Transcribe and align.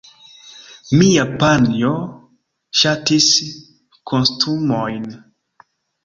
Mia 0.99 1.25
panjo 1.41 1.91
ŝatis 2.79 3.27
kostumojn. 4.13 5.05